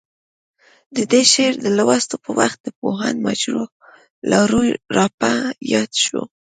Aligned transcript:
د 0.95 0.97
دې 1.11 1.21
شعر 1.31 1.53
د 1.63 1.67
لوستو 1.77 2.15
په 2.23 2.29
وخت 2.39 2.57
د 2.63 2.67
پوهاند 2.79 3.17
مجروح 3.27 3.69
لاروی 4.31 4.69
راپه 4.95 5.33
یاد 5.73 5.91
شو. 6.03 6.21